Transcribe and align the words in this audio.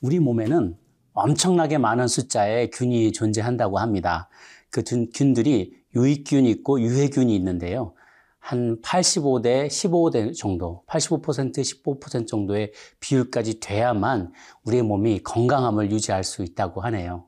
우리 0.00 0.20
몸에는 0.20 0.76
엄청나게 1.12 1.78
많은 1.78 2.06
숫자의 2.06 2.70
균이 2.70 3.12
존재한다고 3.12 3.78
합니다. 3.78 4.28
그 4.70 4.82
균들이 5.12 5.74
유익균이 5.96 6.48
있고 6.50 6.80
유해균이 6.80 7.34
있는데요. 7.34 7.94
한 8.38 8.80
85대 8.80 9.66
15대 9.66 10.36
정도, 10.36 10.84
85% 10.86 11.58
15% 11.58 12.26
정도의 12.26 12.72
비율까지 13.00 13.60
돼야만 13.60 14.32
우리의 14.64 14.84
몸이 14.84 15.22
건강함을 15.22 15.90
유지할 15.90 16.22
수 16.22 16.44
있다고 16.44 16.80
하네요. 16.82 17.26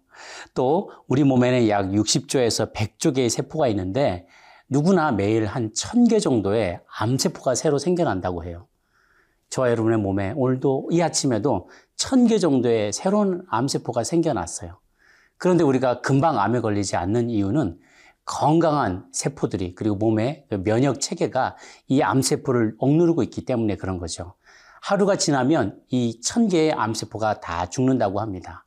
또 0.55 0.91
우리 1.09 1.25
몸에는 1.25 1.69
약 1.69 1.91
60조에서 1.91 2.73
100조 2.73 3.15
개의 3.17 3.29
세포가 3.29 3.69
있는데 3.69 4.27
누구나 4.69 5.11
매일 5.11 5.47
한 5.47 5.73
1000개 5.73 6.21
정도의 6.23 6.81
암세포가 6.99 7.57
새로 7.57 7.79
생겨난다고 7.79 8.45
해요. 8.45 8.69
저와 9.51 9.71
여러분의 9.71 9.99
몸에 9.99 10.33
오늘도 10.37 10.89
이 10.93 11.03
아침에도 11.03 11.69
1000개 11.97 12.41
정도의 12.41 12.93
새로운 12.93 13.45
암세포가 13.51 14.05
생겨났어요. 14.05 14.79
그런데 15.39 15.65
우리가 15.65 16.01
금방 16.03 16.39
암에 16.39 16.61
걸리지 16.61 16.97
않는 16.97 17.31
이유는 17.31 17.79
건강한 18.25 19.07
세포들이 19.13 19.75
그리고 19.75 19.97
몸의 19.97 20.47
그 20.49 20.63
면역 20.63 21.01
체계가 21.01 21.57
이 21.89 22.01
암세포를 22.01 22.77
억누르고 22.79 23.25
있기 23.25 23.45
때문에 23.45 23.77
그런 23.77 23.99
거죠. 23.99 24.35
하루가 24.83 25.17
지나면 25.17 25.81
이 25.89 26.21
천 26.23 26.49
개의 26.49 26.73
암세포가 26.73 27.41
다 27.41 27.67
죽는다고 27.67 28.21
합니다. 28.21 28.65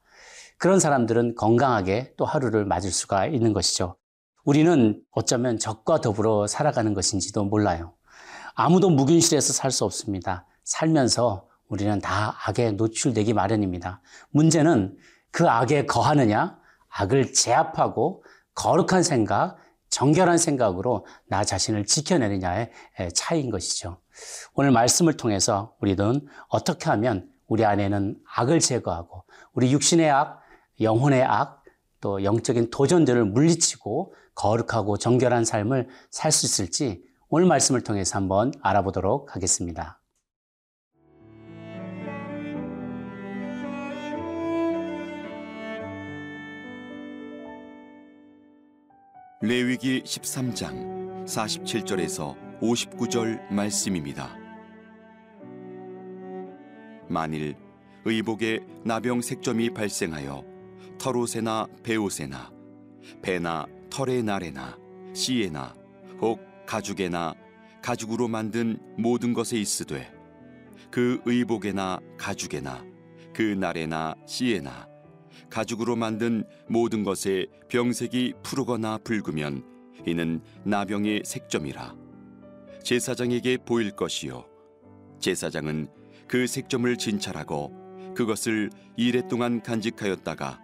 그런 0.58 0.80
사람들은 0.80 1.36
건강하게 1.36 2.14
또 2.18 2.26
하루를 2.26 2.66
맞을 2.66 2.92
수가 2.92 3.28
있는 3.28 3.54
것이죠. 3.54 3.96
우리는 4.44 5.02
어쩌면 5.12 5.58
적과 5.58 6.02
더불어 6.02 6.48
살아가는 6.48 6.94
것인지도 6.94 7.46
몰라요. 7.46 7.94
아무도 8.56 8.90
무균실에서 8.90 9.54
살 9.54 9.72
수 9.72 9.86
없습니다. 9.86 10.46
살면서 10.64 11.48
우리는 11.68 12.00
다 12.00 12.36
악에 12.46 12.72
노출되기 12.72 13.34
마련입니다. 13.34 14.02
문제는 14.32 14.98
그 15.32 15.50
악에 15.50 15.86
거하느냐, 15.86 16.60
악을 16.90 17.34
제압하고 17.34 18.24
거룩한 18.54 19.02
생각, 19.04 19.58
정결한 19.90 20.38
생각으로 20.38 21.06
나 21.28 21.44
자신을 21.44 21.86
지켜내느냐의 21.86 22.72
차이인 23.14 23.50
것이죠. 23.50 24.00
오늘 24.54 24.72
말씀을 24.72 25.18
통해서 25.18 25.76
우리는 25.80 26.28
어떻게 26.48 26.90
하면 26.90 27.30
우리 27.48 27.66
안에는 27.66 28.18
악을 28.36 28.60
제거하고 28.60 29.24
우리 29.54 29.72
육신의 29.72 30.10
악, 30.10 30.42
영혼의 30.82 31.24
악, 31.24 31.64
또 32.02 32.24
영적인 32.24 32.70
도전들을 32.70 33.24
물리치고 33.26 34.14
거룩하고 34.36 34.98
정결한 34.98 35.46
삶을 35.46 35.88
살 36.12 36.32
수 36.32 36.46
있을지 36.46 37.04
오늘 37.30 37.48
말씀을 37.48 37.82
통해서 37.82 38.18
한번 38.18 38.52
알아보도록 38.62 39.36
하겠습니다. 39.36 40.03
레위기 49.46 50.04
13장 50.04 51.26
47절에서 51.26 52.62
59절 52.62 53.52
말씀입니다. 53.52 54.38
만일 57.10 57.54
의복에 58.06 58.62
나병 58.86 59.20
색점이 59.20 59.72
발생하여 59.72 60.46
털옷에나 60.98 61.68
배옷에나 61.84 62.54
배나 63.22 63.66
털의 63.90 64.24
날에나 64.24 64.78
씨에나 65.14 65.76
혹 66.22 66.40
가죽에나 66.66 67.34
가죽으로 67.82 68.30
만든 68.30 68.80
모든 68.98 69.34
것에 69.34 69.58
있으되 69.58 70.10
그 70.90 71.20
의복에나 71.26 72.00
가죽에나 72.18 72.82
그 73.34 73.42
날에나 73.42 74.16
씨에나 74.26 74.93
가죽으로 75.54 75.96
만든 75.96 76.44
모든 76.68 77.04
것에 77.04 77.46
병색이 77.70 78.34
푸르거나 78.42 78.98
붉으면 78.98 79.64
이는 80.08 80.42
나병의 80.64 81.22
색점이라. 81.24 81.96
제사장에게 82.82 83.58
보일 83.58 83.92
것이요. 83.92 84.46
제사장은 85.20 85.90
그 86.28 86.48
색점을 86.48 86.98
진찰하고 86.98 87.72
그것을 88.16 88.72
이래 88.98 89.28
동안 89.28 89.62
간직하였다가 89.62 90.60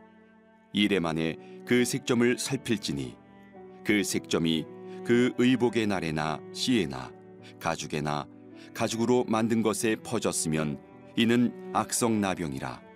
이래 0.73 0.97
만에 0.99 1.37
그 1.67 1.85
색점을 1.85 2.39
살필지니 2.39 3.15
그 3.85 4.03
색점이 4.03 4.65
그 5.05 5.33
의복의 5.37 5.85
날에나 5.85 6.41
시에나 6.51 7.11
가죽에나 7.59 8.27
가죽으로 8.73 9.25
만든 9.27 9.61
것에 9.61 9.97
퍼졌으면 9.97 10.79
이는 11.15 11.71
악성 11.75 12.19
나병이라 12.19 12.88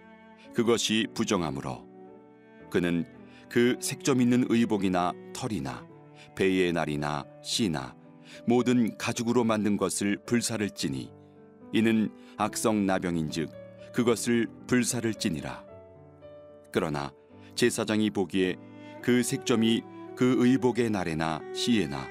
그것이 0.53 1.07
부정하므로 1.13 1.87
그는 2.69 3.05
그 3.49 3.77
색점 3.79 4.21
있는 4.21 4.45
의복이나 4.49 5.13
털이나 5.33 5.87
배의 6.35 6.73
날이나 6.73 7.25
씨나 7.43 7.95
모든 8.47 8.97
가죽으로 8.97 9.43
만든 9.43 9.77
것을 9.77 10.17
불사를 10.25 10.67
찌니 10.71 11.11
이는 11.71 12.09
악성 12.37 12.85
나병인즉 12.85 13.51
그것을 13.93 14.47
불사를 14.67 15.13
찌니라. 15.13 15.63
그러나 16.71 17.11
제사장이 17.55 18.09
보기에 18.09 18.55
그 19.03 19.21
색점이 19.21 19.83
그 20.15 20.35
의복의 20.39 20.89
날에나 20.89 21.41
시에나 21.53 22.07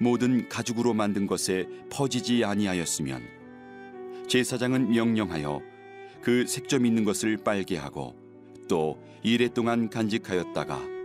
모든 0.00 0.48
가죽으로 0.48 0.94
만든 0.94 1.26
것에 1.26 1.66
퍼지지 1.90 2.44
아니하였으면 2.44 3.22
제사장은 4.28 4.90
명령하여 4.90 5.60
그 6.22 6.46
색점 6.46 6.86
있는 6.86 7.04
것을 7.04 7.36
빨게 7.36 7.76
하고 7.76 8.14
또 8.68 9.02
이래 9.22 9.48
동안 9.48 9.88
간직하였다가 9.88 10.98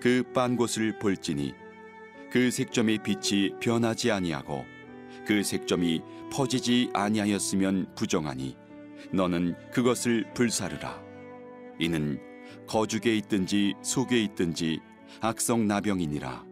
그 0.00 0.22
빤 0.34 0.56
곳을 0.56 0.98
볼지니 0.98 1.54
그 2.30 2.50
색점의 2.50 2.98
빛이 3.02 3.58
변하지 3.60 4.10
아니하고 4.10 4.64
그 5.26 5.42
색점이 5.42 6.02
퍼지지 6.30 6.90
아니하였으면 6.92 7.94
부정하니 7.94 8.56
너는 9.12 9.54
그것을 9.72 10.26
불사르라. 10.34 11.02
이는 11.78 12.20
거죽에 12.66 13.16
있든지 13.16 13.74
속에 13.82 14.22
있든지 14.24 14.80
악성 15.20 15.66
나병이니라. 15.66 16.44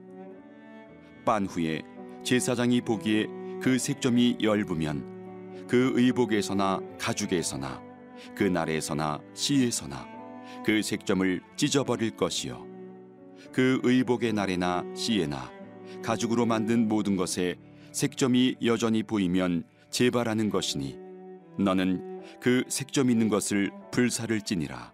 빤 1.26 1.44
후에 1.44 1.82
제사장이 2.22 2.80
보기에 2.80 3.26
그 3.60 3.78
색점이 3.78 4.38
엷으면 4.40 5.66
그 5.68 5.92
의복에서나 5.94 6.80
가죽에서나 6.98 7.91
그 8.34 8.44
날에서나 8.44 9.20
시에서나 9.34 10.06
그 10.64 10.82
색점을 10.82 11.40
찢어버릴 11.56 12.16
것이요. 12.16 12.66
그 13.52 13.80
의복의 13.82 14.32
날에나 14.32 14.84
시에나 14.94 15.50
가죽으로 16.02 16.46
만든 16.46 16.88
모든 16.88 17.16
것에 17.16 17.56
색점이 17.92 18.56
여전히 18.64 19.02
보이면 19.02 19.64
재발하는 19.90 20.50
것이니 20.50 20.98
너는 21.58 22.22
그 22.40 22.64
색점 22.68 23.10
있는 23.10 23.28
것을 23.28 23.70
불사를 23.90 24.40
찌니라. 24.40 24.92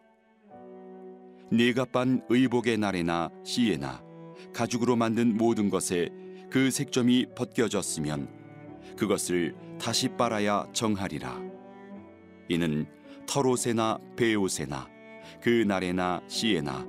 네가 1.50 1.86
빤 1.86 2.22
의복의 2.28 2.78
날에나 2.78 3.30
시에나 3.44 4.02
가죽으로 4.52 4.96
만든 4.96 5.36
모든 5.36 5.70
것에 5.70 6.10
그 6.50 6.70
색점이 6.70 7.26
벗겨졌으면 7.36 8.28
그것을 8.96 9.54
다시 9.80 10.08
빨아야 10.08 10.66
정하리라. 10.72 11.40
이는 12.48 12.86
털옷에나 13.28 13.98
배옷에나 14.16 14.88
그 15.40 15.48
날에나 15.66 16.22
시에나 16.26 16.86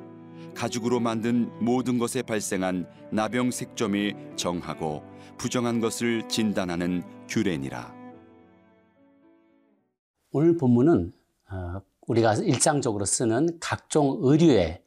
가죽으로 0.55 0.99
만든 0.99 1.51
모든 1.63 1.99
것에 1.99 2.21
발생한 2.21 2.89
나병 3.11 3.51
색점에 3.51 4.13
정하고 4.35 5.03
부정한 5.37 5.79
것을 5.79 6.27
진단하는 6.27 7.03
규례니라. 7.27 7.93
오늘 10.31 10.57
본문은 10.57 11.13
어, 11.51 11.81
우리가 12.07 12.35
일상적으로 12.35 13.05
쓰는 13.05 13.59
각종 13.59 14.17
의류에 14.21 14.83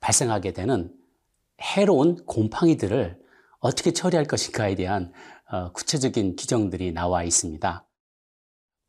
발생하게 0.00 0.52
되는 0.52 0.94
해로운 1.60 2.24
곰팡이들을 2.26 3.18
어떻게 3.58 3.92
처리할 3.92 4.26
것인가에 4.26 4.74
대한 4.76 5.12
어, 5.50 5.72
구체적인 5.72 6.36
규정들이 6.36 6.92
나와 6.92 7.24
있습니다. 7.24 7.85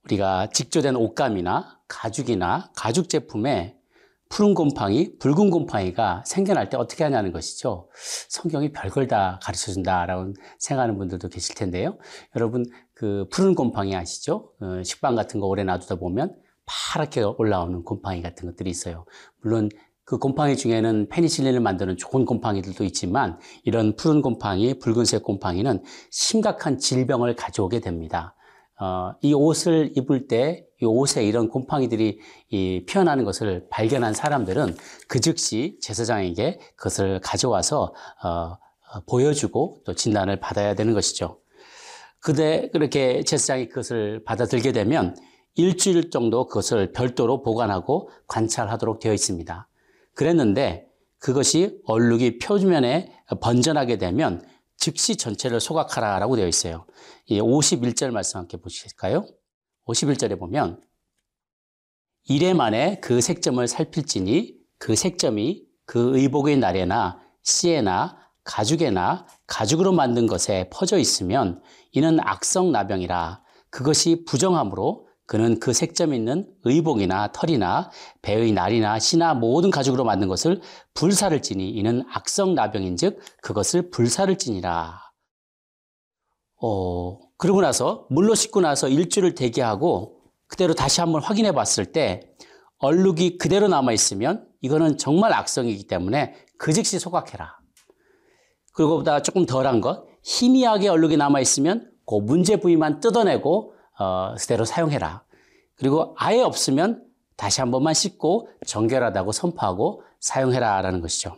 우리가 0.08 0.48
직조된 0.48 0.96
옷감이나 0.96 1.80
가죽이나 1.88 2.72
가죽 2.76 3.10
제품에 3.10 3.76
푸른 4.30 4.54
곰팡이, 4.54 5.18
붉은 5.20 5.50
곰팡이가 5.50 6.24
생겨날 6.26 6.70
때 6.70 6.76
어떻게 6.76 7.04
하냐는 7.06 7.32
것이죠. 7.32 7.90
성경이 8.28 8.74
별걸 8.74 9.08
다 9.08 9.40
가르쳐 9.42 9.72
준다라고 9.72 10.34
생각하는 10.60 10.98
분들도 10.98 11.30
계실 11.30 11.56
텐데요. 11.56 11.98
여러분, 12.36 12.66
그 12.94 13.28
푸른 13.32 13.56
곰팡이 13.56 13.96
아시죠? 13.96 14.52
어, 14.60 14.84
식빵 14.84 15.16
같은 15.16 15.40
거 15.40 15.48
오래 15.48 15.64
놔두다 15.64 15.96
보면 15.96 16.36
파랗게 16.66 17.24
올라오는 17.38 17.84
곰팡이 17.84 18.22
같은 18.22 18.50
것들이 18.50 18.70
있어요. 18.70 19.06
물론 19.42 19.70
그 20.04 20.18
곰팡이 20.18 20.58
중에는 20.58 21.08
페니실린을 21.10 21.62
만드는 21.62 21.96
좋은 21.98 22.26
곰팡이들도 22.26 22.84
있지만 22.86 23.40
이런 23.64 23.96
푸른 23.96 24.22
곰팡이, 24.22 24.78
붉은색 24.78 25.24
곰팡이는 25.24 25.84
심각한 26.12 26.78
질병을 26.78 27.36
가져오게 27.36 27.80
됩니다. 27.80 28.36
어, 28.80 29.14
이 29.22 29.34
옷을 29.34 29.94
입을 29.96 30.28
때 30.28 30.68
이 30.82 30.86
옷에 30.86 31.26
이런 31.26 31.50
곰팡이들이 31.50 32.20
이 32.50 32.84
피어나는 32.86 33.24
것을 33.24 33.68
발견한 33.70 34.14
사람들은 34.14 34.78
그 35.08 35.20
즉시 35.20 35.78
제사장에게 35.82 36.60
그것을 36.76 37.20
가져와서 37.22 37.94
어, 38.24 38.30
어, 38.30 39.02
보여주고 39.08 39.82
또 39.86 39.96
진단을 39.96 40.40
받아야 40.40 40.76
되는 40.76 40.94
것이죠. 40.94 41.40
그대 42.20 42.70
그렇게 42.72 43.24
제사장이 43.24 43.70
그것을 43.70 44.24
받아들게 44.24 44.72
되면 44.72 45.16
일주일 45.56 46.12
정도 46.12 46.46
그것을 46.46 46.92
별도로 46.92 47.42
보관하고 47.42 48.10
관찰하도록 48.28 49.00
되어 49.00 49.14
있습니다. 49.14 49.68
그랬는데 50.14 50.88
그것이 51.18 51.80
얼룩이 51.86 52.38
표면에 52.38 53.12
번져나게 53.42 53.98
되면 53.98 54.46
즉시 54.78 55.16
전체를 55.16 55.60
소각하라라고 55.60 56.36
되어 56.36 56.48
있어요. 56.48 56.86
이 57.26 57.40
51절 57.40 58.12
말씀 58.12 58.40
함께 58.40 58.58
보실까요? 58.58 59.26
51절에 59.88 60.40
보면 60.40 60.82
이래 62.30 62.54
만에 62.54 63.00
그 63.02 63.22
색점을 63.22 63.66
살필지니 63.68 64.56
그 64.78 64.96
색점이 64.96 65.66
그 65.86 66.18
의복의 66.18 66.58
날에나 66.58 67.20
씨에나 67.44 68.18
가죽에나 68.44 69.26
가죽으로 69.46 69.94
만든 69.94 70.28
것에 70.28 70.70
퍼져 70.72 70.98
있으면 70.98 71.62
이는 71.92 72.20
악성 72.22 72.72
나병이라 72.72 73.42
그것이 73.70 74.24
부정함으로 74.26 75.07
그는 75.28 75.60
그 75.60 75.74
색점 75.74 76.14
있는 76.14 76.50
의복이나 76.64 77.34
털이나 77.34 77.92
배의 78.22 78.54
날이나 78.54 78.98
씨나 78.98 79.34
모든 79.34 79.70
가죽으로 79.70 80.06
만든 80.06 80.30
것을 80.30 80.62
불사를 80.94 81.40
지니 81.42 81.70
이는 81.70 82.04
악성 82.10 82.56
나병인즉 82.56 83.20
그것을 83.42 83.90
불사를 83.90 84.36
지니라. 84.38 85.02
어, 86.62 87.20
그러고 87.38 87.62
나서 87.62 88.08
물로 88.10 88.36
씻고 88.36 88.62
나서 88.62 88.88
일주일을 88.88 89.36
대기하고 89.36 90.22
그대로 90.48 90.74
다시 90.74 91.02
한번 91.02 91.22
확인해 91.22 91.52
봤을 91.52 91.92
때 91.92 92.32
얼룩이 92.80 93.38
그대로 93.38 93.68
남아 93.68 93.92
있으면 93.92 94.48
이거는 94.62 94.98
정말 94.98 95.34
악성이기 95.34 95.88
때문에 95.88 96.36
그 96.58 96.72
즉시 96.72 97.00
소각해라. 97.00 97.58
그리고 98.74 98.98
보다 98.98 99.22
조금 99.22 99.46
덜한 99.46 99.82
것, 99.82 100.06
희미하게 100.24 100.88
얼룩이 100.88 101.18
남아 101.18 101.42
있으면 101.42 101.92
그 102.06 102.16
문제 102.16 102.58
부위만 102.58 103.02
뜯어내고 103.02 103.74
어, 104.00 104.36
그대로 104.38 104.66
사용해라. 104.66 105.24
그리고 105.76 106.16
아예 106.18 106.42
없으면 106.42 107.04
다시 107.36 107.62
한 107.62 107.72
번만 107.72 107.94
씻고 107.94 108.50
정결하다고 108.66 109.32
선포하고 109.32 110.04
사용해라라는 110.20 111.02
것이죠. 111.02 111.38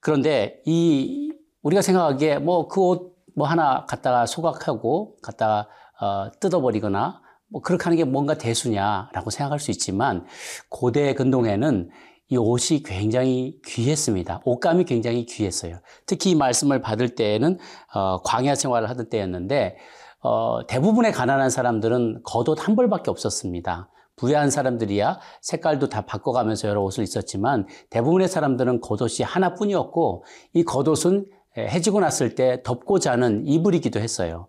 그런데 0.00 0.60
이 0.66 1.32
우리가 1.62 1.82
생각하기에 1.82 2.38
뭐 2.38 2.68
그 2.68 2.80
옷 2.82 3.14
뭐 3.36 3.46
하나 3.48 3.84
갖다가 3.86 4.26
소각하고 4.26 5.16
갖다가 5.22 5.68
어, 6.00 6.30
뜯어버리거나 6.40 7.20
뭐 7.48 7.62
그렇게 7.62 7.84
하는 7.84 7.96
게 7.96 8.04
뭔가 8.04 8.34
대수냐라고 8.34 9.30
생각할 9.30 9.58
수 9.58 9.70
있지만 9.70 10.24
고대 10.68 11.14
근동에는 11.14 11.90
이 12.28 12.36
옷이 12.36 12.82
굉장히 12.84 13.60
귀했습니다. 13.66 14.42
옷감이 14.44 14.84
굉장히 14.84 15.26
귀했어요. 15.26 15.80
특히 16.06 16.30
이 16.30 16.34
말씀을 16.34 16.80
받을 16.80 17.14
때에는 17.14 17.58
어, 17.92 18.22
광야 18.22 18.54
생활을 18.54 18.88
하던 18.90 19.08
때였는데 19.10 19.76
어, 20.24 20.66
대부분의 20.66 21.12
가난한 21.12 21.50
사람들은 21.50 22.22
겉옷 22.24 22.66
한 22.66 22.76
벌밖에 22.76 23.10
없었습니다. 23.10 23.90
부유한 24.16 24.48
사람들이야 24.48 25.20
색깔도 25.42 25.90
다 25.90 26.06
바꿔가면서 26.06 26.66
여러 26.66 26.82
옷을 26.82 27.04
입었지만 27.04 27.66
대부분의 27.90 28.28
사람들은 28.28 28.80
겉옷이 28.80 29.22
하나뿐이었고 29.22 30.24
이 30.54 30.64
겉옷은 30.64 31.26
해지고 31.58 32.00
났을 32.00 32.34
때 32.34 32.62
덮고 32.64 33.00
자는 33.00 33.46
이불이기도 33.46 34.00
했어요. 34.00 34.48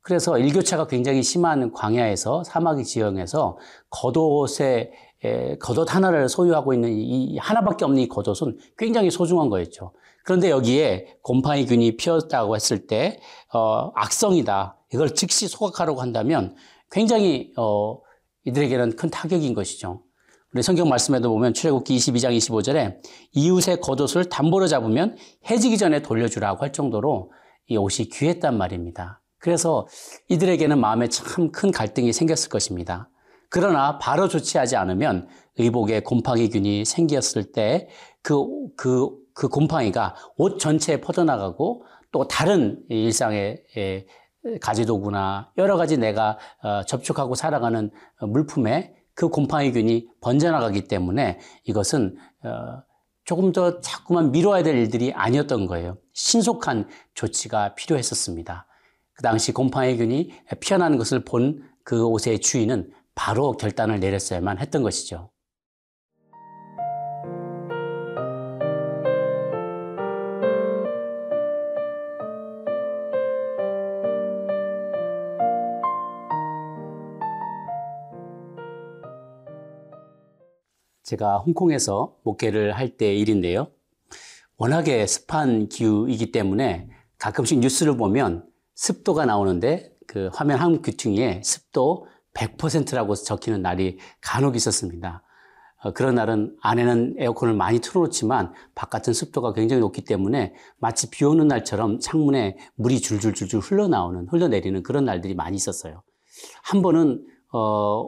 그래서 0.00 0.38
일교차가 0.38 0.88
굉장히 0.88 1.22
심한 1.22 1.72
광야에서 1.72 2.42
사막의 2.42 2.84
지형에서 2.84 3.58
겉옷에 3.90 4.90
겉옷 5.60 5.94
하나를 5.94 6.28
소유하고 6.28 6.74
있는 6.74 6.90
이 6.90 7.38
하나밖에 7.38 7.84
없는 7.84 8.02
이 8.02 8.08
겉옷은 8.08 8.58
굉장히 8.76 9.08
소중한 9.12 9.50
거였죠. 9.50 9.92
그런데 10.24 10.50
여기에 10.50 11.18
곰팡이균이 11.22 11.96
피었다고 11.96 12.56
했을 12.56 12.88
때 12.88 13.20
어, 13.52 13.92
악성이다. 13.94 14.81
이걸 14.92 15.14
즉시 15.14 15.48
소각하려고 15.48 16.00
한다면 16.00 16.54
굉장히 16.90 17.52
어, 17.56 17.98
이들에게는 18.44 18.96
큰 18.96 19.10
타격인 19.10 19.54
것이죠. 19.54 20.02
우리 20.54 20.62
성경 20.62 20.88
말씀에도 20.88 21.30
보면 21.30 21.54
출애굽기 21.54 21.96
22장 21.96 22.36
25절에 22.36 22.98
이웃의 23.32 23.80
겉옷을 23.80 24.26
담보로 24.26 24.66
잡으면 24.66 25.16
해지기 25.48 25.78
전에 25.78 26.02
돌려주라고 26.02 26.62
할 26.62 26.72
정도로 26.72 27.32
이 27.68 27.76
옷이 27.76 28.08
귀했단 28.12 28.58
말입니다. 28.58 29.22
그래서 29.38 29.86
이들에게는 30.28 30.78
마음에 30.78 31.08
참 31.08 31.50
큰 31.50 31.70
갈등이 31.72 32.12
생겼을 32.12 32.50
것입니다. 32.50 33.08
그러나 33.48 33.98
바로 33.98 34.28
조치하지 34.28 34.76
않으면 34.76 35.26
의복에 35.58 36.00
곰팡이균이 36.00 36.84
생겼을 36.84 37.52
때 37.52 37.88
그, 38.22 38.46
그, 38.76 39.10
그 39.34 39.48
곰팡이가 39.48 40.14
옷 40.36 40.58
전체에 40.58 41.00
퍼져나가고 41.00 41.84
또 42.10 42.28
다른 42.28 42.82
일상의 42.88 43.62
가지도구나 44.60 45.52
여러 45.58 45.76
가지 45.76 45.96
내가 45.96 46.38
어, 46.62 46.82
접촉하고 46.84 47.34
살아가는 47.34 47.90
물품에 48.20 48.94
그 49.14 49.28
곰팡이균이 49.28 50.08
번져나가기 50.20 50.88
때문에 50.88 51.38
이것은 51.64 52.16
어, 52.44 52.82
조금 53.24 53.52
더 53.52 53.80
자꾸만 53.80 54.32
미뤄야 54.32 54.62
될 54.62 54.76
일들이 54.76 55.12
아니었던 55.12 55.66
거예요. 55.66 55.96
신속한 56.12 56.88
조치가 57.14 57.74
필요했었습니다. 57.74 58.66
그 59.14 59.22
당시 59.22 59.52
곰팡이균이 59.52 60.32
피어나는 60.60 60.98
것을 60.98 61.24
본 61.24 61.72
그 61.84 62.06
옷의 62.06 62.40
주인은 62.40 62.92
바로 63.14 63.52
결단을 63.52 64.00
내렸어야만 64.00 64.58
했던 64.58 64.82
것이죠. 64.82 65.30
제가 81.02 81.38
홍콩에서 81.38 82.16
목회를 82.22 82.72
할 82.72 82.96
때 82.96 83.14
일인데요. 83.14 83.68
워낙에 84.56 85.06
습한 85.06 85.68
기후이기 85.68 86.30
때문에 86.30 86.88
가끔씩 87.18 87.58
뉴스를 87.60 87.96
보면 87.96 88.46
습도가 88.74 89.26
나오는데 89.26 89.92
그 90.06 90.28
화면 90.32 90.58
한 90.58 90.82
귀퉁이에 90.82 91.40
습도 91.42 92.06
100%라고 92.34 93.14
적히는 93.14 93.62
날이 93.62 93.98
간혹 94.20 94.56
있었습니다. 94.56 95.22
어, 95.82 95.92
그런 95.92 96.14
날은 96.14 96.56
안에는 96.60 97.16
에어컨을 97.18 97.54
많이 97.54 97.80
틀어놓지만 97.80 98.52
바깥은 98.74 99.12
습도가 99.14 99.52
굉장히 99.52 99.80
높기 99.80 100.04
때문에 100.04 100.54
마치 100.78 101.10
비 101.10 101.24
오는 101.24 101.48
날처럼 101.48 101.98
창문에 101.98 102.56
물이 102.76 103.00
줄줄줄줄 103.00 103.60
흘러나오는, 103.60 104.28
흘러내리는 104.28 104.82
그런 104.82 105.04
날들이 105.04 105.34
많이 105.34 105.56
있었어요. 105.56 106.02
한 106.62 106.82
번은, 106.82 107.24
어, 107.52 108.06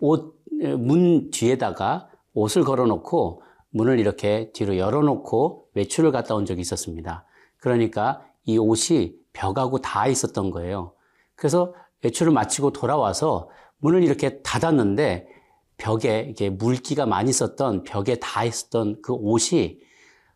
옷, 0.00 0.38
문 0.78 1.30
뒤에다가 1.30 2.09
옷을 2.34 2.64
걸어놓고 2.64 3.42
문을 3.70 3.98
이렇게 3.98 4.50
뒤로 4.52 4.76
열어놓고 4.76 5.68
외출을 5.74 6.12
갔다 6.12 6.34
온 6.34 6.44
적이 6.44 6.60
있었습니다. 6.62 7.24
그러니까 7.58 8.24
이 8.44 8.58
옷이 8.58 9.14
벽하고 9.32 9.78
닿아 9.78 10.08
있었던 10.08 10.50
거예요. 10.50 10.94
그래서 11.36 11.74
외출을 12.02 12.32
마치고 12.32 12.72
돌아와서 12.72 13.48
문을 13.78 14.02
이렇게 14.02 14.42
닫았는데 14.42 15.28
벽에 15.76 16.26
이게 16.28 16.50
물기가 16.50 17.06
많이 17.06 17.30
있었던 17.30 17.84
벽에 17.84 18.16
닿아 18.16 18.44
있었던 18.44 19.00
그 19.02 19.12
옷이 19.12 19.80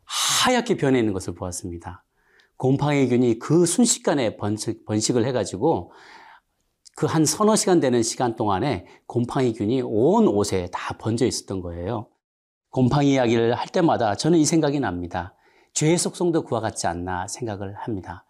하얗게 0.04 0.76
변해 0.76 0.98
있는 0.98 1.12
것을 1.12 1.34
보았습니다. 1.34 2.04
곰팡이균이 2.56 3.38
그 3.38 3.66
순식간에 3.66 4.36
번식, 4.36 4.84
번식을 4.86 5.24
해가지고 5.26 5.92
그 6.96 7.06
한 7.06 7.24
서너 7.24 7.56
시간 7.56 7.80
되는 7.80 8.02
시간 8.02 8.36
동안에 8.36 8.86
곰팡이균이 9.06 9.82
온 9.82 10.28
옷에 10.28 10.68
다 10.72 10.96
번져 10.98 11.26
있었던 11.26 11.60
거예요. 11.60 12.08
곰팡이 12.70 13.12
이야기를 13.12 13.54
할 13.54 13.68
때마다 13.68 14.14
저는 14.14 14.38
이 14.38 14.44
생각이 14.44 14.80
납니다. 14.80 15.34
죄의 15.74 15.98
속성도 15.98 16.42
그와 16.44 16.60
같지 16.60 16.86
않나 16.86 17.26
생각을 17.28 17.74
합니다. 17.74 18.24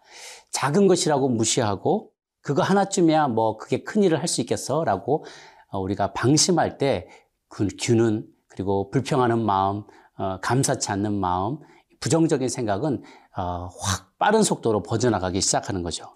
작은 0.51 0.87
것이라고 0.87 1.29
무시하고 1.29 2.11
그거 2.41 2.61
하나쯤이야 2.63 3.27
뭐 3.29 3.57
그게 3.57 3.83
큰 3.83 4.03
일을 4.03 4.19
할 4.19 4.27
수 4.27 4.41
있겠어? 4.41 4.83
라고 4.83 5.25
어, 5.69 5.79
우리가 5.79 6.13
방심할 6.13 6.77
때 6.77 7.07
그 7.47 7.67
균은 7.79 8.25
그리고 8.47 8.89
불평하는 8.89 9.39
마음, 9.39 9.83
어, 10.17 10.39
감사치 10.41 10.91
않는 10.91 11.13
마음, 11.13 11.59
부정적인 11.99 12.49
생각은 12.49 13.01
어, 13.37 13.67
확 13.79 14.17
빠른 14.17 14.43
속도로 14.43 14.83
퍼져나가기 14.83 15.39
시작하는 15.41 15.83
거죠. 15.83 16.14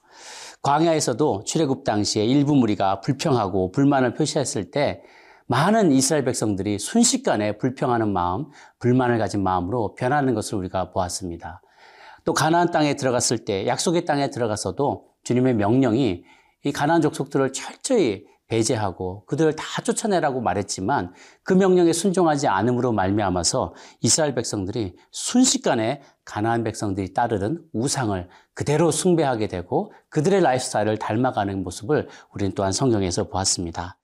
광야에서도 0.62 1.44
출애굽 1.46 1.84
당시에 1.84 2.26
일부 2.26 2.56
무리가 2.56 3.00
불평하고 3.02 3.72
불만을 3.72 4.14
표시했을 4.14 4.72
때 4.72 5.02
많은 5.48 5.92
이스라엘 5.92 6.26
백성들이 6.26 6.78
순식간에 6.78 7.58
불평하는 7.58 8.12
마음, 8.12 8.46
불만을 8.80 9.18
가진 9.18 9.42
마음으로 9.42 9.96
변하는 9.96 10.36
것을 10.36 10.58
우리가 10.58 10.92
보았습니다. 10.92 11.62
또 12.24 12.34
가나안 12.34 12.72
땅에 12.72 12.96
들어갔을 12.96 13.46
때 13.46 13.66
약속의 13.66 14.06
땅에 14.06 14.30
들어가서도 14.30 15.08
주님의 15.24 15.56
명령이 15.56 16.24
이 16.66 16.72
가나안 16.72 17.02
족속들을 17.02 17.54
철저히 17.54 18.26
배제하고 18.50 19.26
그들을 19.26 19.56
다 19.56 19.82
쫓아내라고 19.82 20.42
말했지만 20.42 21.14
그 21.44 21.54
명령에 21.54 21.94
순종하지 21.94 22.48
않음으로 22.48 22.92
말미암아서 22.92 23.74
이스라엘 24.02 24.36
백성들이 24.36 24.98
순식간에 25.12 26.02
가나안 26.26 26.64
백성들이 26.64 27.14
따르는 27.14 27.64
우상을 27.74 28.28
그대로 28.54 28.92
숭배하게 28.92 29.48
되고 29.48 29.94
그들의 30.10 30.42
라이프스타일을 30.42 30.98
닮아가는 30.98 31.64
모습을 31.64 32.10
우리는 32.34 32.54
또한 32.56 32.72
성경에서 32.72 33.30
보았습니다. 33.30 33.98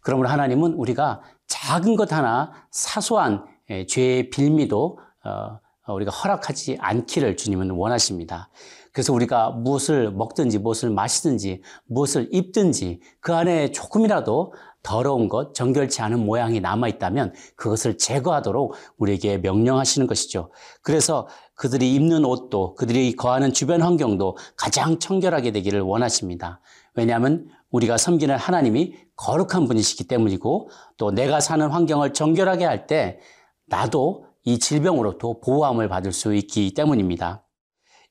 그러므로 0.00 0.30
하나님은 0.30 0.72
우리가 0.72 1.20
작은 1.46 1.96
것 1.96 2.12
하나 2.12 2.52
사소한 2.70 3.44
예, 3.68 3.86
죄의 3.86 4.30
빌미도 4.30 4.98
어, 5.24 5.60
우리가 5.92 6.10
허락하지 6.10 6.78
않기를 6.80 7.36
주님은 7.36 7.70
원하십니다. 7.70 8.48
그래서 8.92 9.12
우리가 9.12 9.50
무엇을 9.50 10.12
먹든지 10.12 10.58
무엇을 10.58 10.90
마시든지 10.90 11.62
무엇을 11.86 12.28
입든지 12.32 13.00
그 13.20 13.34
안에 13.34 13.70
조금이라도 13.72 14.52
더러운 14.82 15.28
것, 15.28 15.54
정결치 15.54 16.00
않은 16.02 16.24
모양이 16.24 16.60
남아 16.60 16.88
있다면 16.88 17.34
그것을 17.56 17.98
제거하도록 17.98 18.74
우리에게 18.96 19.38
명령하시는 19.38 20.06
것이죠. 20.06 20.50
그래서 20.82 21.28
그들이 21.54 21.94
입는 21.94 22.24
옷도 22.24 22.74
그들이 22.74 23.14
거하는 23.14 23.52
주변 23.52 23.82
환경도 23.82 24.38
가장 24.56 24.98
청결하게 24.98 25.52
되기를 25.52 25.82
원하십니다. 25.82 26.60
왜냐하면 26.94 27.48
우리가 27.70 27.98
섬기는 27.98 28.34
하나님이 28.36 28.94
거룩한 29.16 29.66
분이시기 29.68 30.04
때문이고 30.04 30.70
또 30.96 31.10
내가 31.10 31.40
사는 31.40 31.68
환경을 31.68 32.14
정결하게 32.14 32.64
할 32.64 32.86
때 32.86 33.20
나도 33.66 34.24
이 34.44 34.58
질병으로부터 34.58 35.38
보호함을 35.40 35.88
받을 35.88 36.12
수 36.12 36.34
있기 36.34 36.72
때문입니다. 36.74 37.44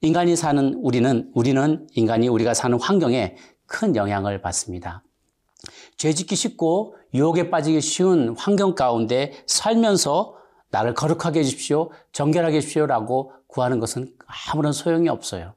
인간이 0.01 0.35
사는 0.35 0.73
우리는, 0.75 1.29
우리는 1.33 1.87
인간이 1.93 2.29
우리가 2.29 2.53
사는 2.53 2.79
환경에 2.79 3.35
큰 3.65 3.95
영향을 3.95 4.41
받습니다. 4.41 5.03
죄 5.97 6.13
짓기 6.13 6.35
쉽고 6.35 6.95
유혹에 7.13 7.49
빠지기 7.49 7.81
쉬운 7.81 8.35
환경 8.37 8.75
가운데 8.75 9.33
살면서 9.45 10.35
나를 10.71 10.93
거룩하게 10.93 11.39
해주십시오, 11.39 11.89
정결하게 12.13 12.57
해주십시오라고 12.57 13.33
구하는 13.47 13.79
것은 13.79 14.13
아무런 14.53 14.71
소용이 14.71 15.09
없어요. 15.09 15.55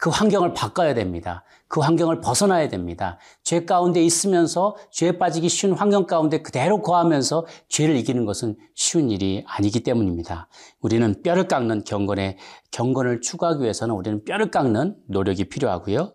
그 0.00 0.08
환경을 0.08 0.54
바꿔야 0.54 0.94
됩니다. 0.94 1.44
그 1.68 1.80
환경을 1.80 2.22
벗어나야 2.22 2.68
됩니다. 2.68 3.18
죄 3.42 3.66
가운데 3.66 4.02
있으면서 4.02 4.74
죄에 4.90 5.18
빠지기 5.18 5.50
쉬운 5.50 5.74
환경 5.74 6.06
가운데 6.06 6.40
그대로 6.40 6.80
거하면서 6.80 7.46
죄를 7.68 7.96
이기는 7.96 8.24
것은 8.24 8.56
쉬운 8.74 9.10
일이 9.10 9.44
아니기 9.46 9.80
때문입니다. 9.80 10.48
우리는 10.80 11.22
뼈를 11.22 11.48
깎는 11.48 11.84
경건에 11.84 12.38
경건을 12.70 13.20
추구하기 13.20 13.62
위해서는 13.62 13.94
우리는 13.94 14.24
뼈를 14.24 14.50
깎는 14.50 14.96
노력이 15.06 15.50
필요하고요. 15.50 16.14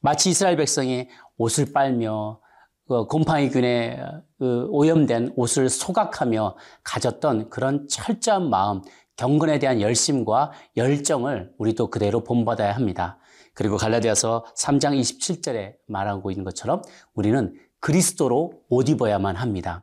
마치 0.00 0.30
이스라엘 0.30 0.56
백성이 0.56 1.08
옷을 1.36 1.72
빨며 1.72 2.38
그 2.86 3.06
곰팡이균에 3.06 3.98
그 4.38 4.68
오염된 4.70 5.32
옷을 5.34 5.68
소각하며 5.70 6.56
가졌던 6.84 7.50
그런 7.50 7.88
철저한 7.88 8.48
마음, 8.48 8.82
경건에 9.16 9.58
대한 9.58 9.80
열심과 9.80 10.52
열정을 10.76 11.52
우리도 11.58 11.90
그대로 11.90 12.22
본받아야 12.22 12.72
합니다. 12.72 13.18
그리고 13.54 13.76
갈라디아서 13.76 14.44
3장 14.56 14.98
27절에 15.00 15.76
말하고 15.86 16.30
있는 16.30 16.44
것처럼 16.44 16.82
우리는 17.14 17.54
그리스도로 17.80 18.62
옷 18.68 18.88
입어야만 18.88 19.36
합니다. 19.36 19.82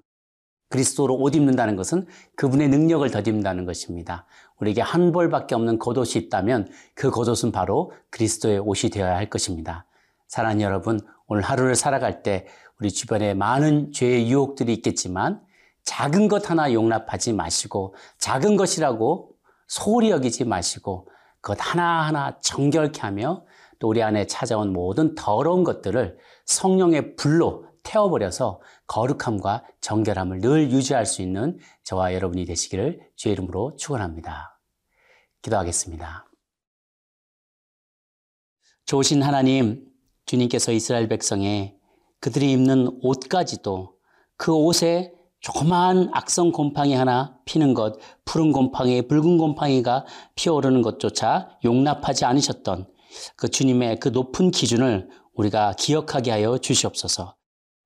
그리스도로 0.69 1.15
옷 1.17 1.35
입는다는 1.35 1.75
것은 1.75 2.07
그분의 2.35 2.69
능력을 2.69 3.09
덧입는다는 3.11 3.65
것입니다. 3.65 4.25
우리에게 4.59 4.81
한 4.81 5.11
벌밖에 5.11 5.53
없는 5.55 5.79
겉옷이 5.79 6.23
있다면 6.25 6.69
그 6.95 7.11
겉옷은 7.11 7.51
바로 7.51 7.91
그리스도의 8.09 8.59
옷이 8.59 8.89
되어야 8.91 9.15
할 9.15 9.29
것입니다. 9.29 9.85
사랑하는 10.27 10.61
여러분, 10.61 10.99
오늘 11.27 11.43
하루를 11.43 11.75
살아갈 11.75 12.23
때 12.23 12.47
우리 12.79 12.89
주변에 12.89 13.33
많은 13.33 13.91
죄의 13.91 14.31
유혹들이 14.31 14.73
있겠지만 14.75 15.41
작은 15.83 16.27
것 16.27 16.49
하나 16.49 16.73
용납하지 16.73 17.33
마시고 17.33 17.95
작은 18.17 18.55
것이라고 18.55 19.31
소홀히 19.67 20.09
여기지 20.09 20.45
마시고 20.45 21.07
그것 21.41 21.57
하나하나 21.59 22.39
정결케 22.39 23.01
하며 23.01 23.43
또 23.81 23.88
우리 23.88 24.03
안에 24.03 24.27
찾아온 24.27 24.73
모든 24.73 25.15
더러운 25.15 25.63
것들을 25.63 26.15
성령의 26.45 27.15
불로 27.15 27.65
태워버려서 27.83 28.61
거룩함과 28.85 29.65
정결함을 29.81 30.39
늘 30.39 30.69
유지할 30.69 31.07
수 31.07 31.23
있는 31.23 31.57
저와 31.83 32.13
여러분이 32.13 32.45
되시기를 32.45 33.00
주의 33.15 33.33
이름으로 33.33 33.75
축원합니다. 33.77 34.59
기도하겠습니다. 35.41 36.27
좋으신 38.85 39.23
하나님, 39.23 39.88
주님께서 40.27 40.71
이스라엘 40.73 41.07
백성에 41.07 41.75
그들이 42.19 42.51
입는 42.51 43.00
옷까지도 43.01 43.95
그 44.38 44.53
옷에 44.53 45.11
조그마한 45.39 46.11
악성 46.13 46.51
곰팡이 46.51 46.93
하나 46.93 47.35
피는 47.45 47.73
것, 47.73 47.95
푸른 48.25 48.51
곰팡이, 48.51 49.07
붉은 49.07 49.39
곰팡이가 49.39 50.05
피어오르는 50.35 50.83
것조차 50.83 51.57
용납하지 51.65 52.25
않으셨던 52.25 52.85
그 53.35 53.49
주님의 53.49 53.99
그 53.99 54.09
높은 54.09 54.51
기준을 54.51 55.09
우리가 55.33 55.73
기억하게 55.77 56.31
하여 56.31 56.57
주시옵소서. 56.57 57.35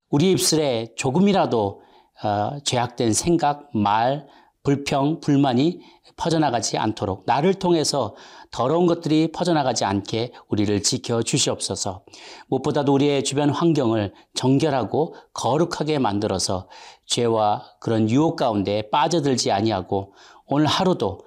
우리 0.09 0.31
입술에 0.31 0.93
조금이라도 0.95 1.81
어, 2.23 2.59
죄악된 2.63 3.13
생각, 3.13 3.69
말, 3.75 4.27
불평, 4.63 5.19
불만이 5.19 5.81
퍼져나가지 6.17 6.77
않도록 6.77 7.23
나를 7.25 7.53
통해서 7.53 8.15
더러운 8.51 8.87
것들이 8.87 9.31
퍼져나가지 9.31 9.85
않게 9.85 10.31
우리를 10.47 10.81
지켜 10.81 11.21
주시옵소서. 11.21 12.03
무엇보다도 12.47 12.93
우리의 12.93 13.23
주변 13.23 13.49
환경을 13.49 14.13
정결하고 14.33 15.15
거룩하게 15.33 15.99
만들어서 15.99 16.67
죄와 17.05 17.63
그런 17.79 18.09
유혹 18.09 18.37
가운데 18.37 18.89
빠져들지 18.89 19.51
아니하고 19.51 20.13
오늘 20.47 20.65
하루도 20.65 21.21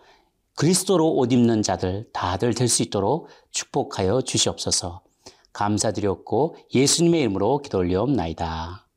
그리스도로 0.59 1.15
옷 1.15 1.33
입는 1.33 1.63
자들 1.63 2.09
다들 2.13 2.53
될 2.53 2.67
수 2.67 2.83
있도록 2.83 3.29
축복하여 3.53 4.23
주시옵소서. 4.23 5.05
감사드렸고 5.53 6.57
예수님의 6.75 7.21
이름으로 7.21 7.59
기도 7.59 7.79
올려옵나이다. 7.79 8.89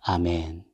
아멘. 0.00 0.64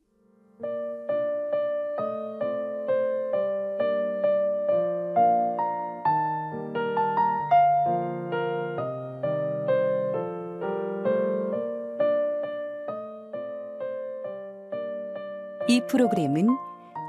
이 15.69 15.81
프로그램은 15.87 16.49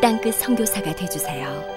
땅끝 0.00 0.34
성교사가 0.34 0.94
되주세요 0.94 1.75